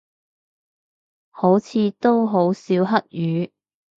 [1.29, 3.51] 好似都好少黑雨